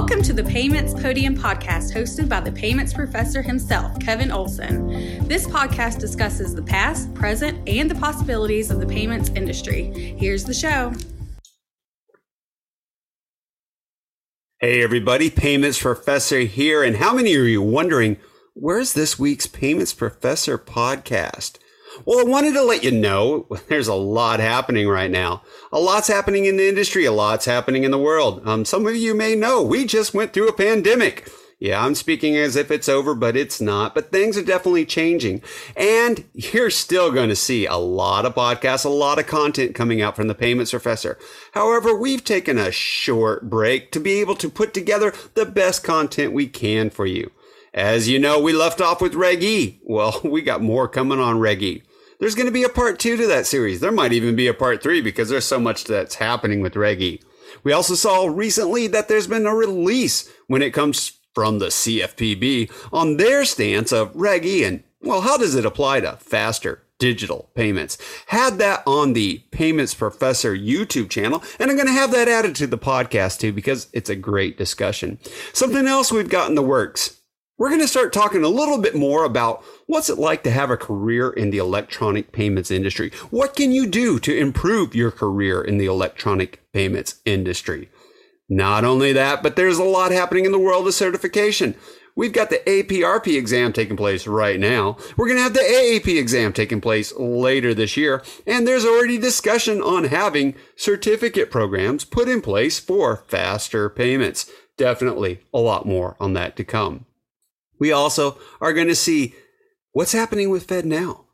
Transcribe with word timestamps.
Welcome 0.00 0.22
to 0.22 0.32
the 0.32 0.44
Payments 0.44 0.94
Podium 0.94 1.36
podcast 1.36 1.92
hosted 1.92 2.28
by 2.28 2.38
the 2.38 2.52
payments 2.52 2.92
professor 2.92 3.42
himself, 3.42 3.98
Kevin 3.98 4.30
Olson. 4.30 5.26
This 5.26 5.44
podcast 5.44 5.98
discusses 5.98 6.54
the 6.54 6.62
past, 6.62 7.12
present, 7.14 7.68
and 7.68 7.90
the 7.90 7.96
possibilities 7.96 8.70
of 8.70 8.78
the 8.78 8.86
payments 8.86 9.28
industry. 9.30 9.86
Here's 10.16 10.44
the 10.44 10.54
show. 10.54 10.92
Hey, 14.60 14.84
everybody, 14.84 15.30
Payments 15.30 15.82
Professor 15.82 16.42
here. 16.42 16.84
And 16.84 16.98
how 16.98 17.12
many 17.12 17.34
are 17.34 17.42
you 17.42 17.60
wondering, 17.60 18.18
where's 18.54 18.92
this 18.92 19.18
week's 19.18 19.48
Payments 19.48 19.94
Professor 19.94 20.58
podcast? 20.58 21.58
Well, 22.04 22.20
I 22.20 22.24
wanted 22.24 22.54
to 22.54 22.62
let 22.62 22.84
you 22.84 22.90
know 22.90 23.46
there's 23.68 23.88
a 23.88 23.94
lot 23.94 24.40
happening 24.40 24.88
right 24.88 25.10
now. 25.10 25.42
A 25.72 25.80
lot's 25.80 26.08
happening 26.08 26.44
in 26.44 26.56
the 26.56 26.68
industry, 26.68 27.04
a 27.04 27.12
lot's 27.12 27.46
happening 27.46 27.84
in 27.84 27.90
the 27.90 27.98
world. 27.98 28.46
Um, 28.46 28.64
some 28.64 28.86
of 28.86 28.96
you 28.96 29.14
may 29.14 29.34
know 29.34 29.62
we 29.62 29.84
just 29.84 30.14
went 30.14 30.32
through 30.32 30.48
a 30.48 30.52
pandemic. 30.52 31.28
Yeah, 31.60 31.84
I'm 31.84 31.96
speaking 31.96 32.36
as 32.36 32.54
if 32.54 32.70
it's 32.70 32.88
over, 32.88 33.16
but 33.16 33.36
it's 33.36 33.60
not. 33.60 33.92
But 33.92 34.12
things 34.12 34.38
are 34.38 34.44
definitely 34.44 34.86
changing. 34.86 35.42
And 35.76 36.24
you're 36.32 36.70
still 36.70 37.10
going 37.10 37.30
to 37.30 37.36
see 37.36 37.66
a 37.66 37.76
lot 37.76 38.24
of 38.24 38.36
podcasts, 38.36 38.84
a 38.84 38.88
lot 38.88 39.18
of 39.18 39.26
content 39.26 39.74
coming 39.74 40.00
out 40.00 40.14
from 40.14 40.28
the 40.28 40.36
Payments 40.36 40.70
Professor. 40.70 41.18
However, 41.54 41.98
we've 41.98 42.22
taken 42.22 42.58
a 42.58 42.70
short 42.70 43.50
break 43.50 43.90
to 43.90 43.98
be 43.98 44.20
able 44.20 44.36
to 44.36 44.48
put 44.48 44.72
together 44.72 45.12
the 45.34 45.46
best 45.46 45.82
content 45.82 46.32
we 46.32 46.46
can 46.46 46.90
for 46.90 47.06
you. 47.06 47.32
As 47.74 48.08
you 48.08 48.18
know, 48.18 48.40
we 48.40 48.52
left 48.52 48.80
off 48.80 49.00
with 49.00 49.14
Reg 49.14 49.42
E. 49.42 49.80
Well, 49.84 50.20
we 50.24 50.42
got 50.42 50.62
more 50.62 50.88
coming 50.88 51.20
on 51.20 51.38
Reg 51.38 51.62
E 51.62 51.82
there's 52.18 52.34
going 52.34 52.46
to 52.46 52.52
be 52.52 52.64
a 52.64 52.68
part 52.68 52.98
two 52.98 53.16
to 53.16 53.26
that 53.26 53.46
series. 53.46 53.80
There 53.80 53.92
might 53.92 54.12
even 54.12 54.34
be 54.36 54.48
a 54.48 54.54
part 54.54 54.82
three 54.82 55.00
because 55.00 55.28
there's 55.28 55.44
so 55.44 55.60
much 55.60 55.84
that's 55.84 56.16
happening 56.16 56.60
with 56.60 56.76
Reg 56.76 57.00
E. 57.00 57.20
We 57.64 57.72
also 57.72 57.94
saw 57.94 58.26
recently 58.26 58.86
that 58.88 59.08
there's 59.08 59.26
been 59.26 59.46
a 59.46 59.54
release 59.54 60.30
when 60.46 60.62
it 60.62 60.74
comes 60.74 61.12
from 61.34 61.58
the 61.58 61.66
CFPB 61.66 62.70
on 62.92 63.16
their 63.16 63.44
stance 63.44 63.92
of 63.92 64.14
Reg 64.14 64.44
E 64.44 64.64
and, 64.64 64.82
well, 65.00 65.20
how 65.20 65.36
does 65.36 65.54
it 65.54 65.64
apply 65.64 66.00
to 66.00 66.16
faster 66.16 66.82
digital 66.98 67.50
payments? 67.54 67.98
Had 68.26 68.58
that 68.58 68.82
on 68.86 69.12
the 69.12 69.44
Payments 69.52 69.94
Professor 69.94 70.56
YouTube 70.56 71.10
channel, 71.10 71.42
and 71.60 71.70
I'm 71.70 71.76
going 71.76 71.86
to 71.86 71.92
have 71.92 72.10
that 72.12 72.28
added 72.28 72.56
to 72.56 72.66
the 72.66 72.78
podcast 72.78 73.38
too 73.38 73.52
because 73.52 73.88
it's 73.92 74.10
a 74.10 74.16
great 74.16 74.58
discussion. 74.58 75.18
Something 75.52 75.86
else 75.86 76.10
we've 76.10 76.28
got 76.28 76.48
in 76.48 76.56
the 76.56 76.62
works 76.62 77.17
we're 77.58 77.68
going 77.68 77.80
to 77.80 77.88
start 77.88 78.12
talking 78.12 78.44
a 78.44 78.48
little 78.48 78.78
bit 78.78 78.94
more 78.94 79.24
about 79.24 79.64
what's 79.86 80.08
it 80.08 80.18
like 80.18 80.44
to 80.44 80.50
have 80.50 80.70
a 80.70 80.76
career 80.76 81.28
in 81.30 81.50
the 81.50 81.58
electronic 81.58 82.30
payments 82.30 82.70
industry. 82.70 83.10
What 83.30 83.56
can 83.56 83.72
you 83.72 83.86
do 83.86 84.20
to 84.20 84.36
improve 84.36 84.94
your 84.94 85.10
career 85.10 85.60
in 85.60 85.76
the 85.76 85.86
electronic 85.86 86.62
payments 86.72 87.16
industry? 87.24 87.90
Not 88.48 88.84
only 88.84 89.12
that, 89.12 89.42
but 89.42 89.56
there's 89.56 89.78
a 89.78 89.84
lot 89.84 90.12
happening 90.12 90.46
in 90.46 90.52
the 90.52 90.58
world 90.58 90.86
of 90.86 90.94
certification. 90.94 91.74
We've 92.14 92.32
got 92.32 92.50
the 92.50 92.62
APRP 92.66 93.36
exam 93.36 93.72
taking 93.72 93.96
place 93.96 94.26
right 94.26 94.58
now. 94.58 94.96
We're 95.16 95.26
going 95.26 95.36
to 95.36 95.42
have 95.42 95.54
the 95.54 95.60
AAP 95.60 96.18
exam 96.18 96.52
taking 96.52 96.80
place 96.80 97.12
later 97.16 97.74
this 97.74 97.96
year. 97.96 98.22
And 98.46 98.66
there's 98.66 98.84
already 98.84 99.18
discussion 99.18 99.82
on 99.82 100.04
having 100.04 100.54
certificate 100.76 101.50
programs 101.50 102.04
put 102.04 102.28
in 102.28 102.40
place 102.40 102.80
for 102.80 103.18
faster 103.28 103.88
payments. 103.88 104.50
Definitely 104.76 105.40
a 105.52 105.58
lot 105.58 105.86
more 105.86 106.16
on 106.18 106.32
that 106.32 106.56
to 106.56 106.64
come. 106.64 107.04
We 107.78 107.92
also 107.92 108.38
are 108.60 108.72
going 108.72 108.88
to 108.88 108.94
see 108.94 109.34
what's 109.92 110.12
happening 110.12 110.50
with 110.50 110.66
FedNow. 110.66 111.24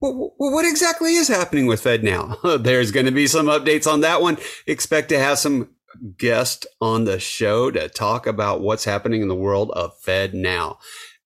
Well, 0.00 0.34
what 0.36 0.64
exactly 0.64 1.14
is 1.14 1.28
happening 1.28 1.66
with 1.66 1.84
FedNow? 1.84 2.62
There's 2.64 2.90
going 2.90 3.06
to 3.06 3.12
be 3.12 3.28
some 3.28 3.46
updates 3.46 3.90
on 3.90 4.00
that 4.00 4.20
one. 4.20 4.36
Expect 4.66 5.08
to 5.10 5.18
have 5.18 5.38
some 5.38 5.70
guests 6.16 6.66
on 6.80 7.04
the 7.04 7.20
show 7.20 7.70
to 7.70 7.88
talk 7.88 8.26
about 8.26 8.62
what's 8.62 8.84
happening 8.84 9.22
in 9.22 9.28
the 9.28 9.34
world 9.34 9.70
of 9.72 9.92
FedNow. 10.02 10.76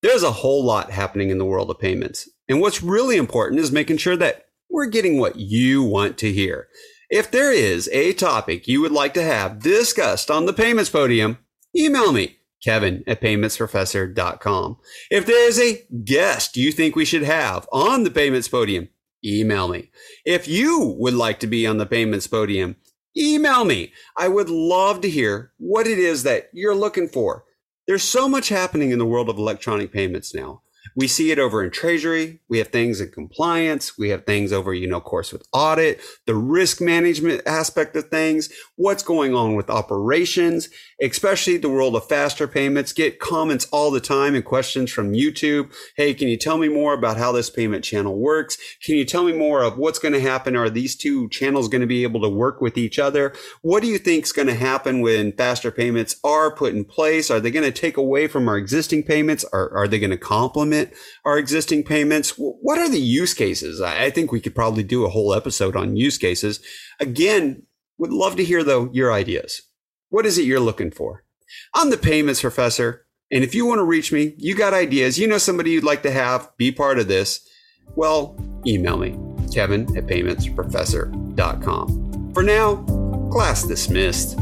There's 0.01 0.23
a 0.23 0.31
whole 0.31 0.63
lot 0.63 0.91
happening 0.91 1.31
in 1.31 1.39
the 1.39 1.45
world 1.45 1.71
of 1.71 1.79
payments. 1.79 2.29
And 2.47 2.61
what's 2.61 2.83
really 2.83 3.17
important 3.17 3.59
is 3.61 3.71
making 3.71 3.97
sure 3.97 4.17
that 4.17 4.45
we're 4.69 4.85
getting 4.85 5.19
what 5.19 5.37
you 5.37 5.81
want 5.83 6.17
to 6.19 6.31
hear. 6.31 6.67
If 7.09 7.31
there 7.31 7.51
is 7.51 7.89
a 7.91 8.13
topic 8.13 8.67
you 8.67 8.81
would 8.81 8.91
like 8.91 9.13
to 9.15 9.23
have 9.23 9.59
discussed 9.59 10.29
on 10.29 10.45
the 10.45 10.53
payments 10.53 10.89
podium, 10.89 11.39
email 11.75 12.11
me 12.11 12.36
kevin 12.63 13.03
at 13.07 13.21
paymentsprofessor.com. 13.21 14.77
If 15.11 15.25
there 15.25 15.47
is 15.47 15.59
a 15.59 15.85
guest 16.03 16.57
you 16.57 16.71
think 16.71 16.95
we 16.95 17.05
should 17.05 17.23
have 17.23 17.67
on 17.71 18.03
the 18.03 18.11
payments 18.11 18.47
podium, 18.47 18.89
email 19.23 19.67
me. 19.67 19.91
If 20.25 20.47
you 20.47 20.95
would 20.97 21.13
like 21.13 21.39
to 21.41 21.47
be 21.47 21.65
on 21.67 21.77
the 21.77 21.85
payments 21.85 22.27
podium, 22.27 22.75
email 23.17 23.65
me. 23.65 23.93
I 24.15 24.27
would 24.27 24.49
love 24.49 25.01
to 25.01 25.09
hear 25.09 25.51
what 25.57 25.87
it 25.87 25.97
is 25.97 26.23
that 26.23 26.49
you're 26.53 26.75
looking 26.75 27.07
for. 27.07 27.43
There's 27.87 28.03
so 28.03 28.27
much 28.27 28.49
happening 28.49 28.91
in 28.91 28.99
the 28.99 29.05
world 29.05 29.29
of 29.29 29.37
electronic 29.37 29.91
payments 29.91 30.33
now. 30.33 30.61
We 30.95 31.07
see 31.07 31.31
it 31.31 31.39
over 31.39 31.63
in 31.63 31.71
treasury. 31.71 32.39
We 32.49 32.57
have 32.59 32.69
things 32.69 33.01
in 33.01 33.11
compliance. 33.11 33.97
We 33.97 34.09
have 34.09 34.25
things 34.25 34.53
over, 34.53 34.73
you 34.73 34.87
know, 34.87 34.97
of 34.97 35.03
course, 35.03 35.31
with 35.31 35.47
audit, 35.53 36.01
the 36.25 36.35
risk 36.35 36.81
management 36.81 37.41
aspect 37.45 37.95
of 37.95 38.09
things, 38.09 38.49
what's 38.75 39.03
going 39.03 39.33
on 39.33 39.55
with 39.55 39.69
operations, 39.69 40.69
especially 41.01 41.57
the 41.57 41.69
world 41.69 41.95
of 41.95 42.07
faster 42.07 42.47
payments. 42.47 42.93
Get 42.93 43.19
comments 43.19 43.67
all 43.71 43.91
the 43.91 43.99
time 43.99 44.35
and 44.35 44.45
questions 44.45 44.91
from 44.91 45.13
YouTube. 45.13 45.71
Hey, 45.95 46.13
can 46.13 46.27
you 46.27 46.37
tell 46.37 46.57
me 46.57 46.69
more 46.69 46.93
about 46.93 47.17
how 47.17 47.31
this 47.31 47.49
payment 47.49 47.83
channel 47.83 48.17
works? 48.17 48.57
Can 48.83 48.95
you 48.95 49.05
tell 49.05 49.23
me 49.23 49.33
more 49.33 49.63
of 49.63 49.77
what's 49.77 49.99
going 49.99 50.13
to 50.13 50.21
happen? 50.21 50.55
Are 50.55 50.69
these 50.69 50.95
two 50.95 51.29
channels 51.29 51.67
going 51.67 51.81
to 51.81 51.87
be 51.87 52.03
able 52.03 52.21
to 52.21 52.29
work 52.29 52.61
with 52.61 52.77
each 52.77 52.99
other? 52.99 53.33
What 53.61 53.81
do 53.81 53.89
you 53.89 53.97
think 53.97 54.25
is 54.25 54.31
going 54.31 54.47
to 54.47 54.55
happen 54.55 55.01
when 55.01 55.33
faster 55.33 55.71
payments 55.71 56.17
are 56.23 56.53
put 56.53 56.73
in 56.73 56.85
place? 56.85 57.29
Are 57.29 57.39
they 57.39 57.51
going 57.51 57.65
to 57.65 57.71
take 57.71 57.97
away 57.97 58.27
from 58.27 58.47
our 58.47 58.57
existing 58.57 59.03
payments? 59.03 59.45
Are, 59.51 59.69
are 59.75 59.87
they 59.87 59.99
going 59.99 60.11
to 60.11 60.17
complement 60.17 60.76
our 61.25 61.37
existing 61.37 61.83
payments? 61.83 62.33
What 62.37 62.79
are 62.79 62.89
the 62.89 62.99
use 62.99 63.33
cases? 63.33 63.81
I 63.81 64.09
think 64.09 64.31
we 64.31 64.41
could 64.41 64.55
probably 64.55 64.83
do 64.83 65.05
a 65.05 65.09
whole 65.09 65.33
episode 65.33 65.75
on 65.75 65.95
use 65.95 66.17
cases. 66.17 66.59
Again, 66.99 67.63
would 67.97 68.11
love 68.11 68.35
to 68.37 68.45
hear 68.45 68.63
though 68.63 68.89
your 68.93 69.11
ideas. 69.11 69.61
What 70.09 70.25
is 70.25 70.37
it 70.37 70.45
you're 70.45 70.59
looking 70.59 70.91
for? 70.91 71.23
I'm 71.73 71.89
the 71.89 71.97
payments 71.97 72.41
professor. 72.41 73.05
And 73.31 73.43
if 73.43 73.53
you 73.53 73.65
want 73.65 73.79
to 73.79 73.83
reach 73.83 74.11
me, 74.11 74.35
you 74.37 74.55
got 74.55 74.73
ideas, 74.73 75.19
you 75.19 75.27
know 75.27 75.37
somebody 75.37 75.71
you'd 75.71 75.83
like 75.83 76.01
to 76.03 76.11
have 76.11 76.49
be 76.57 76.71
part 76.71 76.97
of 76.97 77.09
this, 77.09 77.45
well, 77.95 78.37
email 78.65 78.97
me, 78.97 79.17
kevin 79.53 79.81
at 79.97 80.05
paymentsprofessor.com. 80.05 82.33
For 82.33 82.43
now, 82.43 82.75
class 83.31 83.63
dismissed. 83.63 84.39